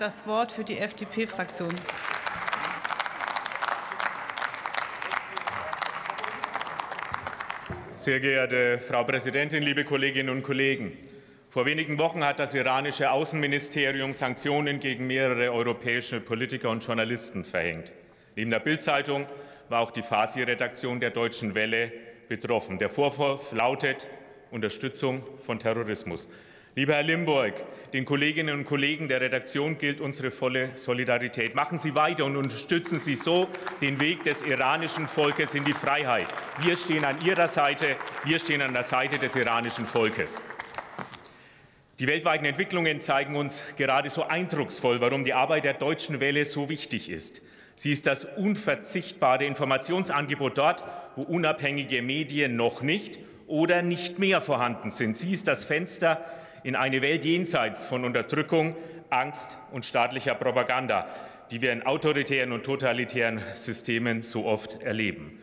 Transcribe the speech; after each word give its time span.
das 0.00 0.26
Wort 0.26 0.52
für 0.52 0.62
die 0.62 0.78
FDP-Fraktion. 0.78 1.74
Sehr 7.90 8.20
geehrte 8.20 8.78
Frau 8.78 9.02
Präsidentin, 9.02 9.62
liebe 9.62 9.84
Kolleginnen 9.84 10.30
und 10.30 10.42
Kollegen! 10.42 10.96
Vor 11.50 11.66
wenigen 11.66 11.98
Wochen 11.98 12.22
hat 12.22 12.38
das 12.38 12.54
iranische 12.54 13.10
Außenministerium 13.10 14.12
Sanktionen 14.12 14.78
gegen 14.78 15.06
mehrere 15.08 15.52
europäische 15.52 16.20
Politiker 16.20 16.70
und 16.70 16.86
Journalisten 16.86 17.44
verhängt. 17.44 17.92
Neben 18.36 18.50
der 18.50 18.60
Bild-Zeitung 18.60 19.26
war 19.68 19.80
auch 19.80 19.90
die 19.90 20.02
Fasi-Redaktion 20.02 21.00
der 21.00 21.10
Deutschen 21.10 21.54
Welle 21.56 21.90
betroffen. 22.28 22.78
Der 22.78 22.90
Vorwurf 22.90 23.52
lautet 23.52 24.06
Unterstützung 24.52 25.22
von 25.40 25.58
Terrorismus. 25.58 26.28
Lieber 26.78 26.94
Herr 26.94 27.02
Limburg, 27.02 27.54
den 27.92 28.04
Kolleginnen 28.04 28.54
und 28.54 28.64
Kollegen 28.64 29.08
der 29.08 29.20
Redaktion 29.20 29.78
gilt 29.78 30.00
unsere 30.00 30.30
volle 30.30 30.70
Solidarität. 30.76 31.56
Machen 31.56 31.76
Sie 31.76 31.96
weiter 31.96 32.24
und 32.24 32.36
unterstützen 32.36 33.00
Sie 33.00 33.16
so 33.16 33.48
den 33.80 33.98
Weg 33.98 34.22
des 34.22 34.42
iranischen 34.42 35.08
Volkes 35.08 35.56
in 35.56 35.64
die 35.64 35.72
Freiheit. 35.72 36.28
Wir 36.62 36.76
stehen 36.76 37.04
an 37.04 37.20
Ihrer 37.20 37.48
Seite. 37.48 37.96
Wir 38.22 38.38
stehen 38.38 38.62
an 38.62 38.74
der 38.74 38.84
Seite 38.84 39.18
des 39.18 39.34
iranischen 39.34 39.86
Volkes. 39.86 40.40
Die 41.98 42.06
weltweiten 42.06 42.44
Entwicklungen 42.44 43.00
zeigen 43.00 43.34
uns 43.34 43.64
gerade 43.76 44.08
so 44.08 44.22
eindrucksvoll, 44.22 45.00
warum 45.00 45.24
die 45.24 45.34
Arbeit 45.34 45.64
der 45.64 45.74
Deutschen 45.74 46.20
Welle 46.20 46.44
so 46.44 46.68
wichtig 46.68 47.10
ist. 47.10 47.42
Sie 47.74 47.90
ist 47.90 48.06
das 48.06 48.24
unverzichtbare 48.24 49.44
Informationsangebot 49.44 50.56
dort, 50.56 50.84
wo 51.16 51.22
unabhängige 51.22 52.02
Medien 52.02 52.54
noch 52.54 52.82
nicht 52.82 53.18
oder 53.48 53.82
nicht 53.82 54.20
mehr 54.20 54.40
vorhanden 54.40 54.92
sind. 54.92 55.16
Sie 55.16 55.32
ist 55.32 55.48
das 55.48 55.64
Fenster 55.64 56.24
in 56.64 56.76
eine 56.76 57.02
Welt 57.02 57.24
jenseits 57.24 57.84
von 57.84 58.04
Unterdrückung, 58.04 58.76
Angst 59.10 59.58
und 59.72 59.86
staatlicher 59.86 60.34
Propaganda, 60.34 61.06
die 61.50 61.62
wir 61.62 61.72
in 61.72 61.86
autoritären 61.86 62.52
und 62.52 62.64
totalitären 62.64 63.40
Systemen 63.54 64.22
so 64.22 64.44
oft 64.44 64.82
erleben. 64.82 65.40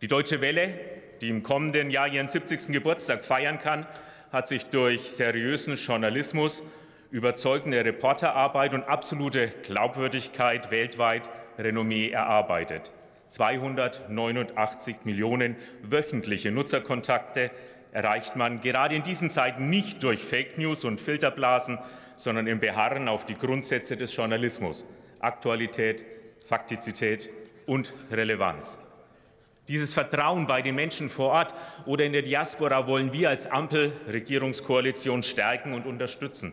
Die 0.00 0.08
Deutsche 0.08 0.40
Welle, 0.40 0.74
die 1.20 1.28
im 1.28 1.42
kommenden 1.42 1.90
Jahr 1.90 2.08
ihren 2.08 2.28
70. 2.28 2.68
Geburtstag 2.72 3.24
feiern 3.24 3.58
kann, 3.58 3.86
hat 4.32 4.48
sich 4.48 4.66
durch 4.66 5.02
seriösen 5.12 5.76
Journalismus, 5.76 6.62
überzeugende 7.10 7.84
Reporterarbeit 7.84 8.74
und 8.74 8.82
absolute 8.82 9.48
Glaubwürdigkeit 9.62 10.72
weltweit 10.72 11.30
Renommee 11.58 12.10
erarbeitet. 12.10 12.90
289 13.28 14.96
Millionen 15.04 15.56
wöchentliche 15.82 16.50
Nutzerkontakte 16.50 17.50
erreicht 17.94 18.36
man 18.36 18.60
gerade 18.60 18.94
in 18.94 19.02
diesen 19.02 19.30
Zeiten 19.30 19.70
nicht 19.70 20.02
durch 20.02 20.20
Fake 20.20 20.58
News 20.58 20.84
und 20.84 21.00
Filterblasen, 21.00 21.78
sondern 22.16 22.46
im 22.46 22.60
Beharren 22.60 23.08
auf 23.08 23.24
die 23.24 23.36
Grundsätze 23.36 23.96
des 23.96 24.14
Journalismus 24.14 24.84
Aktualität, 25.20 26.04
Faktizität 26.44 27.30
und 27.64 27.94
Relevanz. 28.10 28.78
Dieses 29.68 29.94
Vertrauen 29.94 30.46
bei 30.46 30.60
den 30.60 30.74
Menschen 30.74 31.08
vor 31.08 31.30
Ort 31.30 31.54
oder 31.86 32.04
in 32.04 32.12
der 32.12 32.20
Diaspora 32.20 32.86
wollen 32.86 33.14
wir 33.14 33.30
als 33.30 33.46
Ampel-Regierungskoalition 33.46 35.22
stärken 35.22 35.72
und 35.72 35.86
unterstützen. 35.86 36.52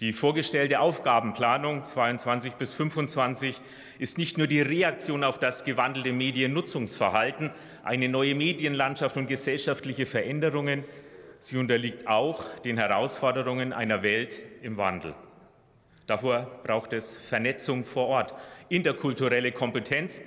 Die 0.00 0.12
vorgestellte 0.12 0.80
Aufgabenplanung 0.80 1.84
22 1.84 2.54
bis 2.54 2.74
25 2.74 3.60
ist 4.00 4.18
nicht 4.18 4.36
nur 4.36 4.48
die 4.48 4.60
Reaktion 4.60 5.22
auf 5.22 5.38
das 5.38 5.64
gewandelte 5.64 6.12
Mediennutzungsverhalten, 6.12 7.52
eine 7.84 8.08
neue 8.08 8.34
Medienlandschaft 8.34 9.16
und 9.16 9.28
gesellschaftliche 9.28 10.04
Veränderungen. 10.04 10.82
Sie 11.38 11.56
unterliegt 11.56 12.08
auch 12.08 12.44
den 12.64 12.76
Herausforderungen 12.76 13.72
einer 13.72 14.02
Welt 14.02 14.42
im 14.62 14.78
Wandel. 14.78 15.14
Davor 16.08 16.50
braucht 16.64 16.92
es 16.92 17.16
Vernetzung 17.16 17.84
vor 17.84 18.08
Ort, 18.08 18.34
interkulturelle 18.68 19.52
Kompetenz 19.52 20.22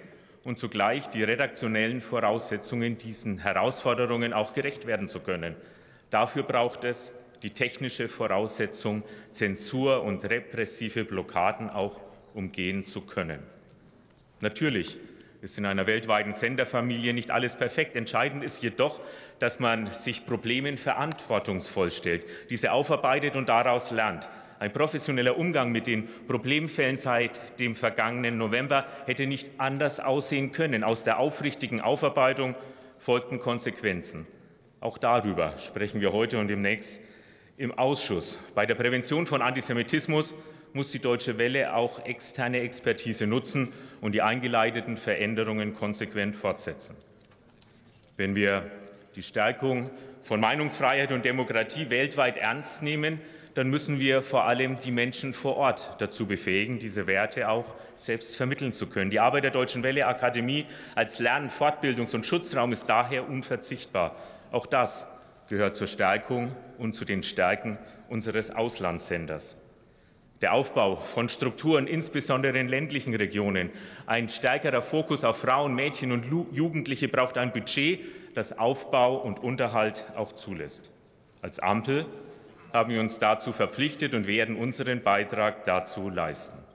und 0.45 0.57
zugleich 0.57 1.09
die 1.09 1.23
redaktionellen 1.23 1.99
Voraussetzungen, 1.99 2.97
diesen 2.97 3.39
Herausforderungen 3.39 4.31
auch 4.31 4.53
gerecht 4.53 4.87
werden 4.87 5.09
zu 5.09 5.19
können. 5.19 5.57
Dafür 6.09 6.43
braucht 6.43 6.85
es 6.85 7.11
die 7.43 7.51
technische 7.51 8.07
Voraussetzung, 8.07 9.03
Zensur 9.31 10.03
und 10.03 10.25
repressive 10.25 11.05
Blockaden 11.05 11.69
auch 11.69 12.01
umgehen 12.33 12.85
zu 12.85 13.01
können. 13.01 13.39
Natürlich 14.41 14.97
ist 15.41 15.57
in 15.57 15.65
einer 15.65 15.87
weltweiten 15.87 16.33
Senderfamilie 16.33 17.13
nicht 17.13 17.31
alles 17.31 17.55
perfekt. 17.55 17.95
Entscheidend 17.95 18.43
ist 18.43 18.63
jedoch, 18.63 18.99
dass 19.39 19.59
man 19.59 19.93
sich 19.93 20.25
Problemen 20.25 20.77
verantwortungsvoll 20.77 21.91
stellt, 21.91 22.25
diese 22.49 22.71
aufarbeitet 22.71 23.35
und 23.35 23.49
daraus 23.49 23.91
lernt. 23.91 24.29
Ein 24.59 24.73
professioneller 24.73 25.37
Umgang 25.37 25.71
mit 25.71 25.85
den 25.85 26.07
Problemfällen 26.27 26.97
seit 26.97 27.59
dem 27.59 27.75
vergangenen 27.75 28.37
November 28.37 28.87
hätte 29.05 29.27
nicht 29.27 29.51
anders 29.59 29.99
aussehen 29.99 30.51
können. 30.51 30.83
Aus 30.83 31.03
der 31.03 31.19
aufrichtigen 31.19 31.79
Aufarbeitung 31.79 32.55
folgten 32.97 33.39
Konsequenzen. 33.39 34.25
Auch 34.79 34.97
darüber 34.97 35.57
sprechen 35.59 36.01
wir 36.01 36.11
heute 36.11 36.39
und 36.39 36.47
demnächst 36.47 37.01
im 37.57 37.77
Ausschuss. 37.77 38.39
Bei 38.53 38.65
der 38.65 38.75
Prävention 38.75 39.25
von 39.25 39.41
Antisemitismus 39.41 40.35
muss 40.73 40.91
die 40.91 40.99
Deutsche 40.99 41.37
Welle 41.39 41.73
auch 41.73 42.05
externe 42.05 42.59
Expertise 42.59 43.25
nutzen 43.25 43.69
und 43.99 44.13
die 44.13 44.21
eingeleiteten 44.21 44.95
Veränderungen 44.95 45.73
konsequent 45.73 46.35
fortsetzen. 46.35 46.95
Wenn 48.15 48.35
wir 48.35 48.69
die 49.15 49.23
Stärkung 49.23 49.89
von 50.21 50.39
Meinungsfreiheit 50.39 51.11
und 51.11 51.25
Demokratie 51.25 51.89
weltweit 51.89 52.37
ernst 52.37 52.83
nehmen, 52.83 53.19
dann 53.55 53.69
müssen 53.71 53.99
wir 53.99 54.21
vor 54.21 54.43
allem 54.43 54.79
die 54.79 54.91
Menschen 54.91 55.33
vor 55.33 55.57
Ort 55.57 55.95
dazu 55.97 56.27
befähigen, 56.27 56.77
diese 56.77 57.07
Werte 57.07 57.49
auch 57.49 57.65
selbst 57.95 58.35
vermitteln 58.35 58.71
zu 58.71 58.85
können. 58.85 59.09
Die 59.09 59.19
Arbeit 59.19 59.45
der 59.45 59.51
Deutschen 59.51 59.81
Welle 59.81 60.05
Akademie 60.05 60.67
als 60.93 61.17
Lern-, 61.17 61.49
Fortbildungs- 61.49 62.13
und 62.13 62.23
Schutzraum 62.23 62.71
ist 62.71 62.85
daher 62.85 63.27
unverzichtbar. 63.27 64.15
Auch 64.51 64.67
das 64.67 65.07
gehört 65.49 65.75
zur 65.75 65.87
Stärkung 65.87 66.51
und 66.77 66.93
zu 66.93 67.05
den 67.05 67.23
Stärken 67.23 67.77
unseres 68.09 68.51
Auslandssenders. 68.51 69.57
Der 70.41 70.53
Aufbau 70.53 70.97
von 70.97 71.29
Strukturen, 71.29 71.87
insbesondere 71.87 72.59
in 72.59 72.67
ländlichen 72.67 73.15
Regionen, 73.15 73.71
ein 74.05 74.29
stärkerer 74.29 74.83
Fokus 74.83 75.23
auf 75.23 75.37
Frauen, 75.37 75.73
Mädchen 75.73 76.11
und 76.11 76.25
Jugendliche 76.51 77.07
braucht 77.07 77.37
ein 77.39 77.51
Budget, 77.51 78.01
das 78.35 78.57
Aufbau 78.57 79.15
und 79.15 79.39
Unterhalt 79.39 80.05
auch 80.15 80.33
zulässt. 80.33 80.91
Als 81.41 81.59
Ampel 81.59 82.05
haben 82.71 82.91
wir 82.91 82.99
uns 82.99 83.17
dazu 83.17 83.51
verpflichtet 83.51 84.13
und 84.13 84.27
werden 84.27 84.55
unseren 84.55 85.01
Beitrag 85.01 85.65
dazu 85.65 86.09
leisten. 86.09 86.66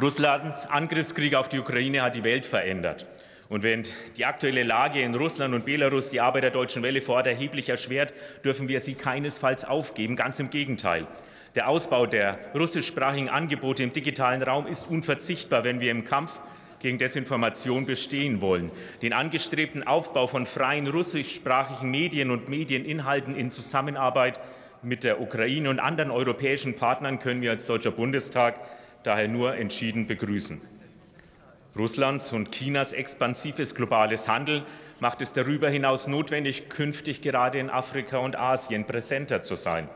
Russlands 0.00 0.66
Angriffskrieg 0.66 1.36
auf 1.36 1.48
die 1.48 1.60
Ukraine 1.60 2.02
hat 2.02 2.16
die 2.16 2.24
Welt 2.24 2.46
verändert. 2.46 3.06
Und 3.48 3.62
während 3.62 3.92
die 4.16 4.24
aktuelle 4.24 4.64
Lage 4.64 5.00
in 5.00 5.14
Russland 5.14 5.54
und 5.54 5.64
Belarus 5.64 6.10
die 6.10 6.20
Arbeit 6.20 6.42
der 6.42 6.50
Deutschen 6.50 6.82
Welle 6.82 7.00
vor 7.00 7.16
Ort 7.16 7.28
erheblich 7.28 7.68
erschwert, 7.68 8.12
dürfen 8.44 8.66
wir 8.66 8.80
sie 8.80 8.94
keinesfalls 8.94 9.64
aufgeben. 9.64 10.16
Ganz 10.16 10.40
im 10.40 10.50
Gegenteil. 10.50 11.06
Der 11.54 11.68
Ausbau 11.68 12.06
der 12.06 12.38
russischsprachigen 12.56 13.28
Angebote 13.28 13.84
im 13.84 13.92
digitalen 13.92 14.42
Raum 14.42 14.66
ist 14.66 14.88
unverzichtbar, 14.88 15.62
wenn 15.62 15.78
wir 15.78 15.92
im 15.92 16.04
Kampf 16.04 16.40
gegen 16.80 16.98
Desinformation 16.98 17.86
bestehen 17.86 18.40
wollen. 18.40 18.72
Den 19.00 19.12
angestrebten 19.12 19.86
Aufbau 19.86 20.26
von 20.26 20.44
freien 20.44 20.88
russischsprachigen 20.88 21.88
Medien 21.88 22.32
und 22.32 22.48
Medieninhalten 22.48 23.36
in 23.36 23.52
Zusammenarbeit 23.52 24.40
mit 24.82 25.04
der 25.04 25.20
Ukraine 25.20 25.70
und 25.70 25.78
anderen 25.78 26.10
europäischen 26.10 26.74
Partnern 26.74 27.20
können 27.20 27.42
wir 27.42 27.52
als 27.52 27.66
Deutscher 27.66 27.92
Bundestag 27.92 28.58
daher 29.04 29.28
nur 29.28 29.54
entschieden 29.56 30.06
begrüßen. 30.06 30.60
Russlands 31.76 32.32
und 32.32 32.52
Chinas 32.52 32.92
expansives 32.92 33.74
globales 33.74 34.28
Handeln 34.28 34.62
macht 35.00 35.22
es 35.22 35.32
darüber 35.32 35.68
hinaus 35.68 36.06
notwendig, 36.06 36.68
künftig 36.68 37.20
gerade 37.20 37.58
in 37.58 37.70
Afrika 37.70 38.18
und 38.18 38.36
Asien 38.36 38.84
präsenter 38.84 39.42
zu 39.42 39.54
sein. 39.54 39.88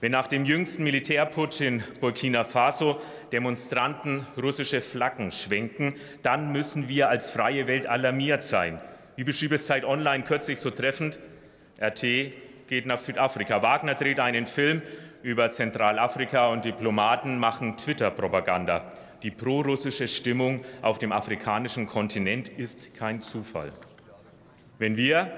Wenn 0.00 0.12
nach 0.12 0.28
dem 0.28 0.44
jüngsten 0.44 0.84
Militärputsch 0.84 1.60
in 1.60 1.82
Burkina 2.00 2.44
Faso 2.44 3.00
Demonstranten 3.32 4.26
russische 4.40 4.80
Flaggen 4.80 5.32
schwenken, 5.32 5.96
dann 6.22 6.52
müssen 6.52 6.88
wir 6.88 7.08
als 7.08 7.30
freie 7.30 7.66
Welt 7.66 7.86
alarmiert 7.86 8.44
sein. 8.44 8.78
Wie 9.16 9.24
beschrieb 9.24 9.50
es 9.52 9.66
Zeit 9.66 9.84
Online 9.84 10.22
kürzlich 10.22 10.60
so 10.60 10.70
treffend, 10.70 11.18
RT 11.82 12.02
geht 12.68 12.86
nach 12.86 13.00
Südafrika. 13.00 13.62
Wagner 13.62 13.94
dreht 13.94 14.20
einen 14.20 14.46
Film 14.46 14.82
über 15.28 15.50
Zentralafrika 15.50 16.48
und 16.48 16.64
Diplomaten 16.64 17.38
machen 17.38 17.76
Twitter-Propaganda. 17.76 18.90
Die 19.22 19.30
prorussische 19.30 20.08
Stimmung 20.08 20.64
auf 20.80 20.98
dem 20.98 21.12
afrikanischen 21.12 21.86
Kontinent 21.86 22.48
ist 22.48 22.94
kein 22.94 23.20
Zufall. 23.20 23.72
Wenn 24.78 24.96
wir 24.96 25.30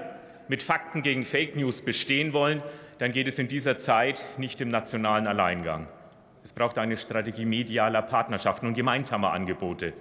mit 0.47 0.63
Fakten 0.63 1.01
gegen 1.01 1.25
Fake 1.25 1.57
News 1.57 1.81
bestehen 1.81 2.31
wollen, 2.31 2.63
dann 2.99 3.11
geht 3.11 3.27
es 3.27 3.37
in 3.37 3.49
dieser 3.49 3.79
Zeit 3.79 4.25
nicht 4.37 4.61
im 4.61 4.69
nationalen 4.69 5.27
Alleingang. 5.27 5.87
Es 6.41 6.53
braucht 6.53 6.77
eine 6.77 6.95
Strategie 6.95 7.45
medialer 7.45 8.01
Partnerschaften 8.01 8.67
und 8.67 8.75
gemeinsamer 8.75 9.33
Angebote, 9.33 9.91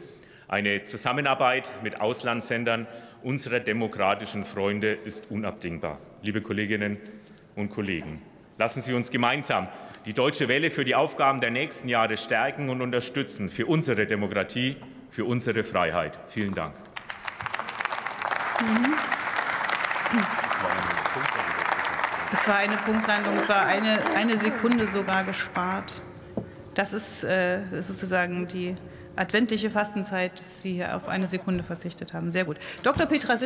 eine 0.46 0.84
Zusammenarbeit 0.84 1.72
mit 1.82 2.00
Auslandssendern 2.00 2.86
unserer 3.24 3.58
demokratischen 3.58 4.44
Freunde 4.44 4.92
ist 4.92 5.32
unabdingbar. 5.32 5.98
Liebe 6.22 6.42
Kolleginnen 6.42 6.98
und 7.56 7.70
Kollegen. 7.70 8.29
Lassen 8.60 8.82
Sie 8.82 8.92
uns 8.92 9.10
gemeinsam 9.10 9.68
die 10.04 10.12
Deutsche 10.12 10.46
Welle 10.46 10.70
für 10.70 10.84
die 10.84 10.94
Aufgaben 10.94 11.40
der 11.40 11.50
nächsten 11.50 11.88
Jahre 11.88 12.18
stärken 12.18 12.68
und 12.68 12.82
unterstützen, 12.82 13.48
für 13.48 13.64
unsere 13.64 14.06
Demokratie, 14.06 14.76
für 15.08 15.24
unsere 15.24 15.64
Freiheit. 15.64 16.18
Vielen 16.28 16.52
Dank. 16.52 16.74
Es 22.30 22.46
war 22.46 22.56
eine 22.56 22.76
Punktlandung, 22.76 23.34
es 23.38 23.48
war 23.48 23.64
eine, 23.64 23.98
eine 24.14 24.36
Sekunde 24.36 24.86
sogar 24.86 25.24
gespart. 25.24 26.02
Das 26.74 26.92
ist 26.92 27.24
äh, 27.24 27.60
sozusagen 27.80 28.46
die 28.46 28.74
adventliche 29.16 29.70
Fastenzeit, 29.70 30.38
dass 30.38 30.62
Sie 30.62 30.74
hier 30.74 30.96
auf 30.96 31.08
eine 31.08 31.26
Sekunde 31.26 31.62
verzichtet 31.62 32.12
haben. 32.12 32.30
Sehr 32.30 32.44
gut. 32.44 32.58
Dr. 32.82 33.06
Petra 33.06 33.36